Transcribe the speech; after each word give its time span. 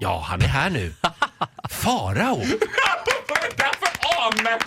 Ja, 0.00 0.24
han 0.26 0.42
är 0.42 0.46
här 0.46 0.70
nu. 0.70 0.94
Farao. 1.70 2.36
Vad 2.36 3.38
är 3.38 3.50
det 3.50 3.56
där 3.56 3.74
anet? 4.28 4.62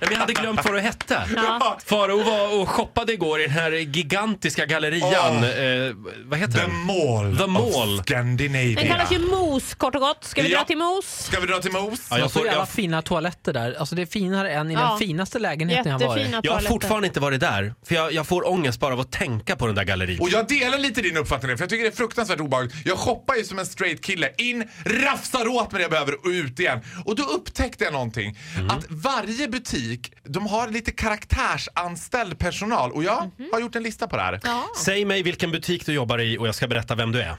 Nej, 0.00 0.08
men 0.08 0.12
Jag 0.12 0.18
hade 0.18 0.32
glömt 0.32 0.64
vad 0.64 0.74
du 0.74 0.80
hette. 0.80 1.22
Ja. 1.36 1.78
Farao 1.86 2.22
var 2.22 2.60
och 2.60 2.68
shoppade 2.68 3.12
igår 3.12 3.40
i 3.40 3.42
den 3.42 3.50
här 3.52 3.70
gigantiska 3.72 4.66
gallerian. 4.66 5.36
Åh. 5.36 5.44
Eh, 5.44 5.92
vad 6.24 6.38
heter 6.38 6.52
The 6.52 6.60
den? 6.60 6.74
Mall, 6.76 7.36
The 7.38 7.46
Mall. 7.46 7.98
of 8.00 8.06
Scandinavia. 8.06 8.80
Den 8.80 8.88
kallas 8.88 9.12
ju 9.12 9.18
Mos 9.18 9.74
kort 9.74 9.94
och 9.94 10.00
gott. 10.00 10.24
Ska 10.24 10.42
vi 10.42 10.52
Ja. 10.52 10.58
dra 10.58 10.64
till 10.64 10.76
Mos? 10.78 11.24
Ska 11.26 11.40
vi 11.40 11.46
dra 11.46 11.58
till 11.58 11.72
Mos? 11.72 12.06
Ja, 12.10 12.18
jag 12.18 12.32
får 12.32 12.44
jävla 12.46 12.60
jag, 12.60 12.68
fina 12.68 13.02
toaletter 13.02 13.52
där. 13.52 13.74
Alltså 13.78 13.94
det 13.94 14.02
är 14.02 14.06
finare 14.06 14.52
än 14.52 14.70
i 14.70 14.74
Ja. 14.74 14.80
den 14.80 14.98
finaste 14.98 15.38
lägenheten 15.38 15.92
jag 15.92 15.98
har 15.98 16.06
varit. 16.06 16.18
Jättefina 16.18 16.40
jag 16.42 16.52
har 16.52 16.58
toaletter. 16.58 16.68
fortfarande 16.74 17.06
inte 17.06 17.20
varit 17.20 17.40
där. 17.40 17.74
För 17.86 17.94
jag, 17.94 18.12
jag 18.12 18.26
får 18.26 18.48
ångest 18.48 18.80
bara 18.80 18.92
av 18.94 19.00
att 19.00 19.12
tänka 19.12 19.56
på 19.56 19.66
den 19.66 19.74
där 19.74 19.84
gallerian. 19.84 20.20
Och 20.20 20.28
jag 20.30 20.48
delar 20.48 20.78
lite 20.78 21.02
din 21.02 21.16
uppfattning 21.16 21.56
för 21.56 21.62
jag 21.64 21.70
tycker 21.70 21.82
det 21.84 21.90
är 21.90 21.96
fruktansvärt 21.96 22.40
obehagligt. 22.40 22.74
Jag 22.84 22.98
shoppar 22.98 23.34
ju 23.34 23.44
som 23.44 23.58
en 23.58 23.66
straight 23.66 24.04
kille. 24.04 24.28
In, 24.38 24.68
rafsar 24.86 25.48
åt 25.48 25.72
med 25.72 25.80
det 25.80 25.82
jag 25.82 25.90
behöver 25.90 26.14
och 26.14 26.26
ut 26.30 26.60
igen. 26.60 26.80
Och 27.04 27.16
då 27.16 27.22
upptäckte 27.22 27.84
jag 27.84 27.92
någonting. 27.92 28.38
Att 28.70 28.90
varje 29.02 29.48
butik, 29.48 30.12
de 30.24 30.46
har 30.46 30.68
lite 30.68 30.92
karaktärsanställd 30.92 32.38
personal. 32.38 32.92
Och 32.92 33.04
jag 33.04 33.30
har 33.52 33.60
gjort 33.60 33.76
en 33.76 33.82
lista 33.82 34.08
på 34.08 34.16
det 34.16 34.22
här. 34.22 34.40
Ja. 34.44 34.64
Säg 34.78 35.04
mig 35.04 35.22
vilken 35.22 35.50
butik 35.50 35.86
du 35.86 35.92
jobbar 35.92 36.20
i 36.20 36.38
och 36.38 36.48
jag 36.48 36.54
ska 36.54 36.68
berätta 36.68 36.94
vem 36.94 37.12
du 37.12 37.20
är. 37.20 37.36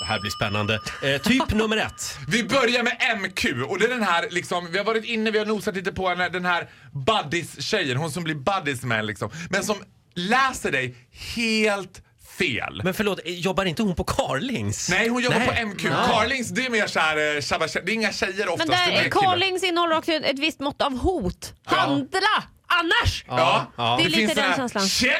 Det 0.00 0.08
här 0.08 0.20
blir 0.20 0.30
spännande. 0.30 0.80
Eh, 1.02 1.22
typ 1.22 1.50
nummer 1.54 1.76
ett. 1.76 2.18
Vi 2.28 2.44
börjar 2.44 2.82
med 2.82 3.20
MQ 3.20 3.44
och 3.68 3.78
det 3.78 3.84
är 3.84 3.88
den 3.88 4.02
här 4.02 4.26
liksom, 4.30 4.72
vi 4.72 4.78
har 4.78 4.84
varit 4.84 5.04
inne, 5.04 5.30
vi 5.30 5.38
har 5.38 5.46
nosat 5.46 5.76
lite 5.76 5.92
på 5.92 6.08
henne, 6.08 6.28
den 6.28 6.44
här 6.44 6.68
buddies-tjejen, 6.92 7.96
hon 7.96 8.10
som 8.10 8.24
blir 8.24 8.34
buddies 8.34 8.82
med 8.82 9.04
liksom. 9.04 9.30
Men 9.50 9.64
som 9.64 9.76
läser 10.14 10.72
dig 10.72 10.96
helt 11.34 12.02
fel. 12.38 12.80
Men 12.84 12.94
förlåt, 12.94 13.20
eh, 13.24 13.32
jobbar 13.34 13.64
inte 13.64 13.82
hon 13.82 13.94
på 13.94 14.04
Carlings? 14.04 14.88
Nej, 14.90 15.08
hon 15.08 15.22
jobbar 15.22 15.38
Nej. 15.38 15.48
på 15.48 15.66
MQ. 15.68 15.82
Carlings, 16.06 16.48
det 16.48 16.66
är 16.66 16.70
mer 16.70 16.86
såhär, 16.86 17.36
eh, 17.36 17.40
tjabba, 17.40 17.68
tjabba. 17.68 17.84
det 17.86 17.92
är 17.92 17.94
inga 17.94 18.12
tjejer 18.12 18.48
oftast. 18.48 18.68
Men 18.68 18.78
det 18.90 18.98
är 18.98 19.02
där. 19.02 19.10
Carlings 19.10 19.62
innehåller 19.62 19.96
också 19.96 20.12
ett 20.12 20.38
visst 20.38 20.60
mått 20.60 20.82
av 20.82 20.98
hot. 20.98 21.52
Handla! 21.64 22.42
Annars! 22.66 23.24
Ja, 23.28 23.66
Ja. 23.76 23.96
Det 23.98 24.04
är 24.04 24.08
lite 24.08 24.18
finns 24.18 24.34
den 24.34 24.44
här, 24.44 24.56
känslan. 24.56 24.88
Tjena! 24.88 25.18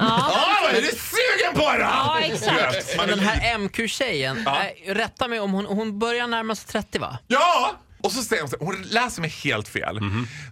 Ja, 0.00 0.68
är 0.70 0.80
du 0.82 0.88
sugen 0.88 1.54
på 1.54 1.72
det? 1.72 1.78
Ja, 1.78 2.18
exakt. 2.20 2.96
Men 2.96 3.08
den 3.08 3.18
lite- 3.18 3.30
här 3.30 3.54
MQ-tjejen, 3.58 4.42
Ja. 4.46 4.56
äh, 4.86 4.94
rätta 4.94 5.28
mig 5.28 5.40
om 5.40 5.52
hon, 5.52 5.66
hon 5.66 5.98
börjar 5.98 6.26
närma 6.26 6.54
sig 6.54 6.68
30 6.68 6.98
va? 6.98 7.18
Ja! 7.26 7.72
Och 8.02 8.12
så 8.12 8.22
säger 8.22 8.42
hon 8.42 8.50
så 8.50 8.56
hon 8.60 8.82
läser 8.82 9.20
mig 9.20 9.30
helt 9.30 9.68
fel. 9.68 10.00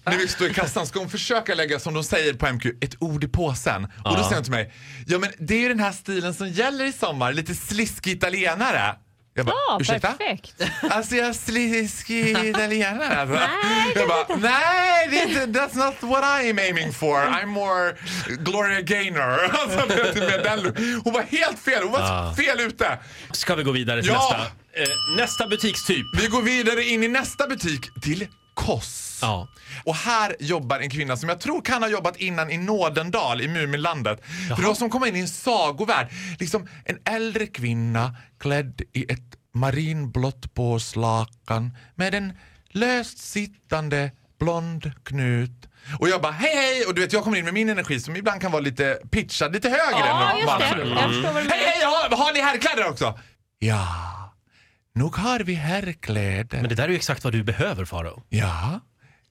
När 0.04 0.16
vi 0.18 0.28
står 0.28 0.50
i 0.50 0.54
kassan 0.54 0.86
ska 0.86 0.98
hon 0.98 1.10
försöka 1.10 1.54
lägga, 1.54 1.78
som 1.78 1.94
de 1.94 2.04
säger 2.04 2.34
på 2.34 2.52
MQ, 2.52 2.66
ett 2.80 2.94
ord 3.02 3.24
i 3.24 3.28
påsen. 3.28 3.84
Och 3.84 4.16
då 4.16 4.22
säger 4.22 4.34
hon 4.34 4.44
till 4.44 4.52
mig, 4.52 4.72
ja 5.06 5.18
men 5.18 5.30
det 5.38 5.54
är 5.54 5.60
ju 5.60 5.68
den 5.68 5.80
här 5.80 5.92
stilen 5.92 6.34
som 6.34 6.48
gäller 6.48 6.84
i 6.84 6.92
sommar, 6.92 7.32
lite 7.32 7.54
sliskig 7.54 8.12
italienare. 8.12 8.96
Jag 9.34 9.46
bara, 9.46 9.54
Ja, 9.68 9.78
ursäkta? 9.80 10.08
perfekt. 10.12 10.54
Alltså 10.90 11.16
jag 11.16 11.34
sliskig 11.36 12.28
italienare 12.46 13.20
alltså. 13.20 13.34
Nej, 13.62 13.92
jag 13.94 14.08
bara, 14.08 14.36
nej 14.36 15.08
det 15.10 15.20
är 15.20 15.28
inte, 15.28 15.60
that's 15.60 15.76
not 15.76 15.94
what 16.02 16.24
I'm 16.24 16.60
aiming 16.60 16.92
for. 16.92 17.16
I'm 17.16 17.46
more 17.46 17.96
Gloria 18.38 18.80
Gaynor. 18.80 19.38
Alltså, 19.54 19.78
look. 20.62 20.78
hon 21.04 21.12
var 21.12 21.22
helt 21.22 21.58
fel, 21.58 21.82
hon 21.82 21.92
var 21.92 22.34
fel 22.34 22.60
ute. 22.60 22.98
Ska 23.32 23.54
vi 23.54 23.62
gå 23.62 23.70
vidare 23.72 24.02
till 24.02 24.10
Ja. 24.10 24.28
nästa? 24.38 24.46
Eh, 24.82 25.16
nästa 25.16 25.46
butikstyp. 25.46 26.06
Vi 26.20 26.26
går 26.26 26.42
vidare 26.42 26.84
in 26.84 27.04
i 27.04 27.08
nästa 27.08 27.46
butik 27.46 28.00
till 28.02 28.26
Koss. 28.66 29.18
Ja. 29.22 29.48
Och 29.84 29.94
här 29.94 30.36
jobbar 30.40 30.78
en 30.78 30.90
kvinna 30.90 31.16
som 31.16 31.28
jag 31.28 31.40
tror 31.40 31.62
kan 31.62 31.82
ha 31.82 31.90
jobbat 31.90 32.16
innan 32.16 32.50
i 32.50 32.58
Nådendal 32.58 33.40
i 33.40 33.48
Muminlandet. 33.48 34.20
För 34.48 34.62
det 34.62 34.68
var 34.68 34.74
som 34.74 34.90
komma 34.90 35.08
in 35.08 35.16
i 35.16 35.20
en 35.20 35.28
sagovärld. 35.28 36.08
Liksom 36.38 36.68
en 36.84 36.98
äldre 37.04 37.46
kvinna 37.46 38.16
klädd 38.40 38.82
i 38.92 39.12
ett 39.12 39.36
marinblått 39.54 40.54
påslakan 40.54 41.76
med 41.94 42.14
en 42.14 42.32
löst 42.70 43.18
sittande 43.18 44.10
blond 44.38 44.92
knut. 45.04 45.66
Och 46.00 46.08
jag 46.08 46.22
bara 46.22 46.32
hej 46.32 46.56
hej 46.56 46.84
och 46.86 46.94
du 46.94 47.00
vet 47.00 47.12
jag 47.12 47.24
kommer 47.24 47.38
in 47.38 47.44
med 47.44 47.54
min 47.54 47.68
energi 47.68 48.00
som 48.00 48.16
ibland 48.16 48.40
kan 48.40 48.52
vara 48.52 48.62
lite 48.62 48.98
pitchad, 49.10 49.52
lite 49.52 49.68
högre 49.68 50.06
Ja, 50.06 50.30
än 50.30 50.38
just 50.38 50.58
det. 50.58 50.84
Du 50.84 50.94
Hej 51.50 51.62
hej, 51.66 51.84
har, 51.84 52.16
har 52.16 52.32
ni 52.32 52.40
herrkläder 52.40 52.88
också? 52.88 53.18
Ja, 53.58 53.86
nog 54.94 55.16
har 55.16 55.40
vi 55.40 55.54
herrkläder. 55.54 56.60
Men 56.60 56.68
det 56.68 56.74
där 56.74 56.84
är 56.84 56.88
ju 56.88 56.96
exakt 56.96 57.24
vad 57.24 57.32
du 57.32 57.42
behöver 57.42 57.84
Farao. 57.84 58.22
Ja, 58.28 58.80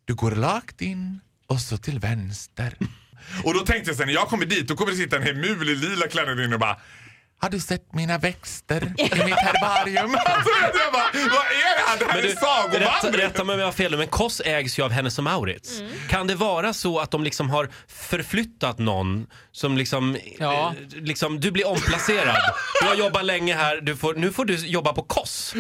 du 0.06 0.16
går 0.16 0.32
rakt 0.32 0.82
in 0.82 1.20
och 1.48 1.60
så 1.60 1.78
till 1.78 2.00
vänster. 2.00 2.74
och 3.44 3.54
då 3.54 3.60
tänkte 3.60 3.90
jag 3.90 3.98
sen 3.98 4.08
när 4.08 4.14
jag 4.14 4.28
kommer 4.28 4.46
dit, 4.46 4.68
då 4.68 4.76
kommer 4.76 4.92
det 4.92 4.98
sitta 4.98 5.16
en 5.18 5.24
hemul 5.24 5.70
i 5.70 5.76
lila 5.76 6.08
kläder 6.08 6.46
inne 6.46 6.54
och 6.54 6.60
bara 6.60 6.78
har 7.42 7.50
du 7.50 7.60
sett 7.60 7.94
mina 7.94 8.18
växter 8.18 8.84
i 8.98 9.04
mitt 9.04 9.40
herbarium? 9.40 10.16
alltså, 10.26 10.50
jag 10.84 10.94
bara, 10.94 11.04
vad 11.14 11.46
är 11.46 11.78
det 11.78 11.84
här? 11.88 11.98
Det 12.00 12.06
här 12.06 12.14
Men 12.14 12.18
är 12.18 12.28
du, 12.28 12.36
sagovandring. 12.36 13.22
rätta 13.26 13.44
mig 13.44 13.54
om 13.54 13.60
jag 13.60 13.68
har 13.68 13.72
fel 13.72 13.98
men 13.98 14.08
Koss 14.08 14.42
ägs 14.46 14.80
ju 14.80 14.84
av 14.84 14.92
Hennes 14.92 15.18
och 15.18 15.24
Mauritz. 15.24 15.82
Kan 16.10 16.28
det 16.28 16.36
vara 16.36 16.74
så 16.74 17.00
att 17.00 17.12
de 17.12 17.24
liksom 17.24 17.50
har 17.50 17.70
förflyttat 17.88 18.80
någon 18.80 19.28
som 19.52 19.78
liksom, 19.78 20.18
Ja. 20.40 20.74
eh, 20.94 21.02
liksom 21.04 21.40
du 21.40 21.52
blir 21.52 21.68
omplacerad. 21.68 22.38
Du 22.82 22.88
har 22.88 22.96
jobbat 22.96 23.26
länge 23.26 23.56
här, 23.56 23.82
du 23.82 23.96
får, 23.96 24.14
nu 24.14 24.32
får 24.32 24.46
du 24.46 24.56
jobba 24.56 24.94
på 24.94 25.04
Koss. 25.04 25.54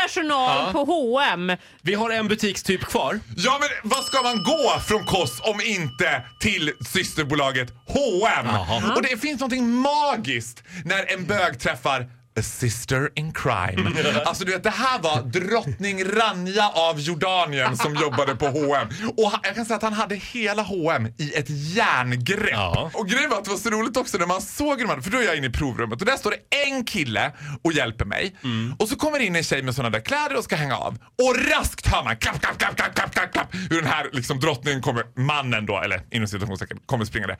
Personal 0.00 0.72
på 0.72 0.84
H&M. 0.84 1.52
Vi 1.82 1.94
har 1.94 2.10
en 2.10 2.28
butikstyp 2.28 2.80
kvar. 2.80 3.20
Ja 3.36 3.58
men 3.60 3.68
vad 3.90 4.04
ska 4.04 4.22
man 4.22 4.42
gå 4.42 4.80
från 4.88 5.04
Koss 5.04 5.40
om 5.42 5.60
inte 5.60 6.22
till 6.40 6.72
systerbolaget 6.92 7.68
H&M? 7.88 8.46
Jaha. 8.46 8.94
Och 8.96 9.02
det 9.02 9.20
finns 9.20 9.40
någonting 9.40 9.70
magiskt 9.70 10.62
när 10.86 11.12
en 11.12 11.26
bög 11.26 11.60
träffar 11.60 12.10
A 12.38 12.42
sister 12.42 13.10
in 13.14 13.32
crime. 13.32 13.90
Alltså 14.26 14.44
du 14.44 14.52
vet, 14.52 14.62
det 14.62 14.70
här 14.70 14.98
var 14.98 15.22
drottning 15.22 16.04
Ranja 16.04 16.68
av 16.68 17.00
Jordanien 17.00 17.76
som 17.76 17.94
jobbade 17.94 18.36
på 18.36 18.46
H&M. 18.46 18.88
Och 19.16 19.30
han- 19.30 19.40
jag 19.44 19.54
kan 19.54 19.64
säga 19.66 19.76
att 19.76 19.82
han 19.82 19.92
hade 19.92 20.14
hela 20.14 20.62
H&M 20.62 21.08
i 21.18 21.34
ett 21.34 21.46
järngrepp. 21.48 22.50
Ja. 22.52 22.90
Och 22.94 23.08
grejen 23.08 23.30
var 23.30 23.38
att 23.38 23.44
det 23.44 23.50
var 23.50 23.58
så 23.58 23.70
roligt 23.70 23.96
också 23.96 24.18
när 24.18 24.26
man 24.26 24.40
såg 24.42 24.78
hur 24.80 24.86
man, 24.86 25.02
för 25.02 25.10
då 25.10 25.18
är 25.18 25.22
jag 25.22 25.36
inne 25.36 25.46
i 25.46 25.50
provrummet 25.50 26.00
och 26.00 26.06
där 26.06 26.16
står 26.16 26.30
det 26.30 26.56
en 26.66 26.84
kille 26.84 27.32
och 27.64 27.72
hjälper 27.72 28.04
mig. 28.04 28.36
Och 28.78 28.88
så 28.88 28.96
kommer 28.96 29.18
in 29.18 29.36
en 29.36 29.42
tjej 29.44 29.62
med 29.62 29.74
sådana 29.74 29.90
där 29.90 30.00
kläder 30.04 30.36
och 30.36 30.44
ska 30.44 30.56
hänga 30.56 30.76
av. 30.76 30.92
Och 30.94 31.36
raskt 31.50 31.86
hör 31.86 32.04
man 32.04 32.16
klapp, 32.16 32.40
klapp, 32.40 32.58
klapp, 32.58 32.76
klapp, 32.76 32.94
klapp, 32.94 33.12
klapp, 33.14 33.32
klapp. 33.32 33.48
Hur 33.70 33.76
den 33.82 33.90
här 33.90 34.06
liksom 34.12 34.40
drottningen 34.40 34.82
kommer, 34.82 35.04
mannen 35.20 35.66
då, 35.66 35.78
eller 35.80 36.02
inom 36.10 36.28
citationstecken, 36.28 36.78
kommer 36.86 37.04
springande. 37.04 37.36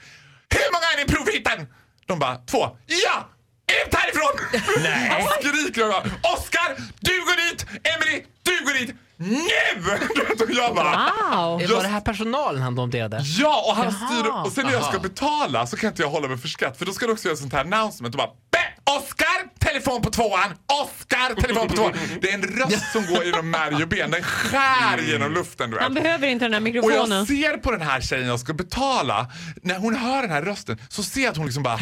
Hur 0.51 0.73
många 0.73 0.85
är 0.93 0.97
ni 0.97 1.03
i 1.03 1.17
provhytten? 1.17 1.67
De 2.07 2.19
bara, 2.19 2.37
två. 2.37 2.59
Ja! 2.87 3.29
Ut 3.73 3.95
härifrån! 3.95 4.61
Nej. 4.83 5.29
Skriker 5.41 5.81
de 5.81 5.89
bara, 5.89 6.33
Oscar, 6.35 6.77
du 7.01 7.11
går 7.21 7.51
dit! 7.51 7.67
Emily, 7.85 8.25
du 8.43 8.65
går 8.65 8.73
dit! 8.79 8.95
Nu! 9.17 9.39
Du 10.15 10.25
vet, 10.25 10.41
och 10.41 10.51
jag 10.51 10.75
bara, 10.75 11.11
Wow. 11.31 11.61
Var 11.71 11.83
det 11.83 11.89
här 11.89 12.01
personalen 12.01 12.63
han 12.63 12.75
domderade? 12.75 13.21
Ja, 13.25 13.65
och 13.69 13.77
han 13.77 13.85
Jaha. 14.01 14.09
styr 14.21 14.31
Och 14.47 14.53
sen 14.53 14.67
när 14.67 14.73
jag 14.73 14.85
ska 14.85 14.99
betala 14.99 15.67
så 15.67 15.77
kan 15.77 15.89
inte 15.91 16.03
jag 16.03 16.09
hålla 16.09 16.29
mig 16.29 16.39
för 16.39 16.49
skratt 16.49 16.79
för 16.79 16.87
då 16.87 16.93
ska 16.93 17.07
du 17.07 17.13
också 17.13 17.29
göra 17.29 17.37
sånt 17.37 17.53
här 17.53 17.61
announcement 17.61 18.15
och 18.15 18.19
bara 18.19 18.29
"Bä, 18.53 18.93
Oscar, 18.99 19.59
telefon 19.59 20.03
på 20.03 20.11
tvåan! 20.11 20.51
Oscar, 20.85 21.41
telefon 21.41 21.69
på 21.69 21.75
tvåan! 21.77 21.93
Det 22.21 22.31
är 22.31 22.35
en 22.35 22.43
röst 22.43 22.93
som 22.93 23.07
går 23.07 23.25
genom 23.25 23.51
märg 23.51 23.83
och 23.83 23.89
ben. 23.89 24.11
Den 24.11 24.23
skär 24.23 24.99
genom 25.07 25.33
luften 25.35 25.71
du 25.71 25.75
vet. 25.77 25.83
Han 25.83 25.95
behöver 25.95 26.29
inte 26.29 26.45
den 26.45 26.53
här 26.53 26.61
Och 26.61 26.65
mikrofonen. 26.65 27.11
jag 27.19 27.27
ser 27.27 27.57
på 27.57 27.71
den 27.73 27.83
här 27.83 28.01
tjejen 28.01 28.27
jag 28.29 28.41
ska 28.41 28.53
betala, 28.55 29.27
när 29.63 29.79
hon 29.79 29.97
hör 29.97 30.23
den 30.23 30.31
här 30.31 30.43
rösten 30.43 30.79
så 30.89 31.03
ser 31.03 31.21
jag 31.21 31.31
att 31.31 31.37
hon 31.37 31.47
liksom 31.47 31.63
bara 31.63 31.81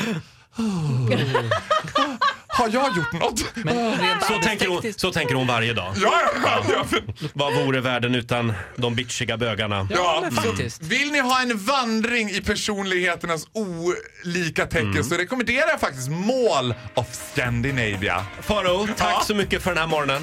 Har 2.49 2.69
jag 2.73 2.97
gjort 2.97 3.13
något? 3.13 3.45
Men 3.55 3.99
rent 3.99 4.23
Så 4.25 4.39
tänker, 4.43 4.67
hon, 4.69 4.83
så 4.97 5.13
tänker 5.13 5.35
hon 5.35 5.47
varje 5.47 5.73
dag. 5.73 5.95
Ja, 5.97 6.13
ja, 6.45 6.63
ja, 6.69 6.85
ja. 6.91 7.01
Vad 7.33 7.55
vore 7.55 7.81
världen 7.81 8.15
utan 8.15 8.53
de 8.77 8.95
bitchiga 8.95 9.37
bögarna? 9.37 9.89
Ja, 9.91 10.19
men 10.23 10.33
faktiskt. 10.33 10.83
vill 10.83 11.13
ni 11.13 11.19
ha 11.21 11.43
en 11.43 11.59
vandring 11.59 12.31
i 12.31 12.41
personligheternas 12.41 13.47
olika 13.53 14.67
tecken 14.67 15.05
så 15.05 15.15
rekommenderar 15.15 15.69
jag 15.71 15.81
faktiskt 15.81 16.09
Mall 16.09 16.75
of 16.95 17.07
Scandinavia. 17.35 18.25
Farao, 18.41 18.87
tack 18.87 19.13
Ja. 19.13 19.23
så 19.27 19.35
mycket 19.35 19.63
för 19.63 19.71
den 19.71 19.79
här 19.79 19.87
morgonen. 19.87 20.23